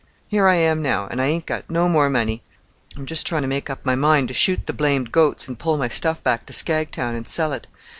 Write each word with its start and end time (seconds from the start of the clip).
Here 0.29 0.47
I 0.47 0.55
am 0.55 0.81
now, 0.81 1.07
and 1.11 1.21
I 1.21 1.27
ain't 1.27 1.45
got 1.45 1.69
no 1.69 1.87
more 1.87 2.09
money. 2.09 2.41
I'm 2.97 3.05
just 3.05 3.27
trying 3.27 3.43
to 3.43 3.47
make 3.47 3.69
up 3.69 3.85
my 3.85 3.93
mind 3.93 4.29
to 4.29 4.33
shoot 4.33 4.65
the 4.65 4.73
blamed 4.73 5.11
goats 5.11 5.47
and 5.47 5.59
pull 5.59 5.77
my 5.77 5.89
stuff 5.89 6.23
back 6.23 6.47
to 6.47 6.53
Skagtown 6.53 7.13
and 7.15 7.27
sell 7.27 7.53
it. 7.53 7.67